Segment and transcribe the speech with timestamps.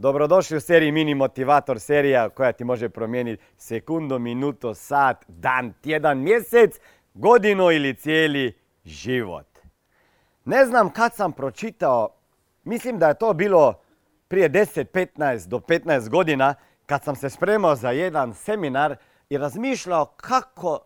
[0.00, 6.18] Dobrodošli u seriji Mini Motivator, serija koja ti može promijeniti sekundo, minuto, sat, dan, tjedan,
[6.18, 6.80] mjesec,
[7.14, 8.52] godinu ili cijeli
[8.84, 9.46] život.
[10.44, 12.08] Ne znam kad sam pročitao,
[12.64, 13.80] mislim da je to bilo
[14.28, 16.54] prije 10, 15 do 15 godina,
[16.86, 18.96] kad sam se spremao za jedan seminar
[19.30, 20.78] i razmišljao kako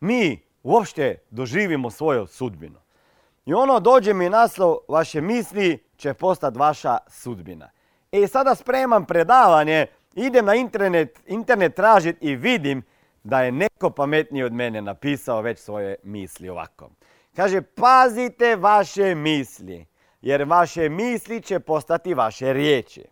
[0.00, 2.80] mi uopšte doživimo svoju sudbinu.
[3.46, 7.70] I ono dođe mi naslov, vaše misli će postati vaša sudbina.
[8.12, 12.82] E, sada spremam predavanje, idem na internet, internet tražiti i vidim
[13.22, 16.90] da je neko pametniji od mene napisao već svoje misli ovako.
[17.36, 19.86] Kaže, pazite vaše misli,
[20.20, 23.04] jer vaše misli će postati vaše riječi.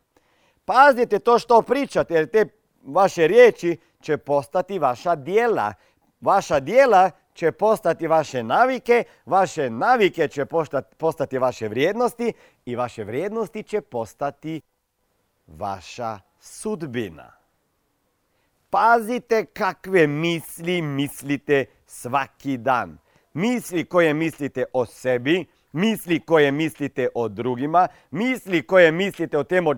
[0.64, 2.46] Pazite to što pričate, jer te
[2.82, 5.72] vaše riječi će postati vaša dijela.
[6.20, 10.44] Vaša dijela će postati vaše navike, vaše navike će
[10.96, 12.32] postati vaše vrijednosti
[12.64, 14.60] i vaše vrijednosti će postati
[15.46, 17.32] vaša sudbina.
[18.70, 22.98] Pazite kakve misli mislite svaki dan.
[23.34, 29.74] Misli koje mislite o sebi, misli koje mislite o drugima, misli koje mislite o temu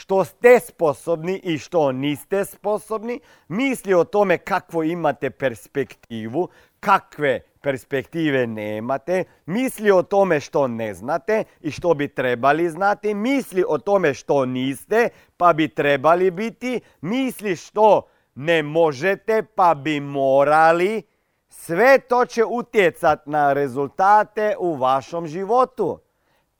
[0.00, 6.48] što ste sposobni i što niste sposobni, misli o tome kakvu imate perspektivu,
[6.80, 13.64] kakve perspektive nemate, misli o tome što ne znate i što bi trebali znati, misli
[13.68, 18.02] o tome što niste pa bi trebali biti, misli što
[18.34, 21.02] ne možete pa bi morali,
[21.48, 25.98] sve to će utjecati na rezultate u vašom životu.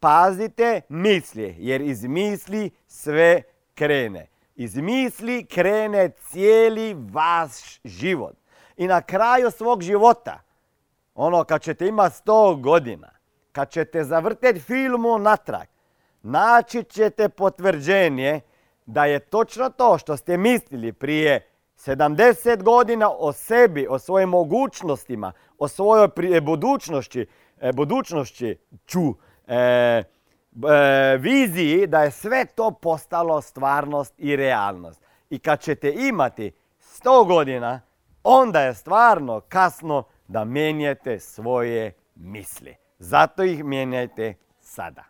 [0.01, 3.43] Pazite misli, jer iz misli sve
[3.75, 4.27] krene.
[4.55, 8.37] Iz misli krene cijeli vaš život.
[8.77, 10.41] I na kraju svog života,
[11.15, 13.11] ono kad ćete imati 100 godina,
[13.53, 15.67] kad ćete zavrteti filmu natrag,
[16.23, 18.41] naći ćete potvrđenje
[18.87, 25.33] da je točno to što ste mislili prije 70 godina o sebi, o svojim mogućnostima,
[25.59, 26.09] o svojoj
[26.43, 27.27] budućnosti,
[27.61, 28.57] e, budućnosti
[28.87, 29.15] ću,
[29.51, 35.03] e, e, viziji da je sve to postalo stvarnost i realnost.
[35.31, 37.81] I kad ćete imati 100 godina,
[38.25, 42.77] onda je stvarno kasno da mijenjate svoje misli.
[42.99, 45.10] Zato ih mijenjajte sada.